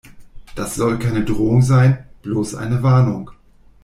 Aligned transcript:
Das 0.55 0.73
soll 0.73 0.97
keine 0.97 1.23
Drohung 1.23 1.61
sein, 1.61 2.07
bloß 2.23 2.55
eine 2.55 2.81
Warnung. 2.81 3.29